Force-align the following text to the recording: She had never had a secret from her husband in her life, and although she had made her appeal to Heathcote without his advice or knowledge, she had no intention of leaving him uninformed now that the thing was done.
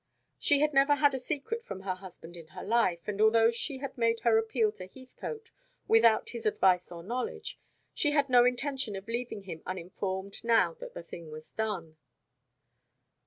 She 0.39 0.61
had 0.61 0.73
never 0.73 0.95
had 0.95 1.13
a 1.13 1.19
secret 1.19 1.61
from 1.61 1.81
her 1.81 1.93
husband 1.93 2.35
in 2.35 2.47
her 2.47 2.63
life, 2.63 3.07
and 3.07 3.21
although 3.21 3.51
she 3.51 3.77
had 3.77 3.95
made 3.99 4.21
her 4.21 4.35
appeal 4.39 4.71
to 4.71 4.87
Heathcote 4.87 5.51
without 5.87 6.31
his 6.31 6.47
advice 6.47 6.91
or 6.91 7.03
knowledge, 7.03 7.59
she 7.93 8.09
had 8.09 8.27
no 8.27 8.43
intention 8.43 8.95
of 8.95 9.07
leaving 9.07 9.43
him 9.43 9.61
uninformed 9.63 10.43
now 10.43 10.73
that 10.79 10.95
the 10.95 11.03
thing 11.03 11.29
was 11.29 11.51
done. 11.51 11.97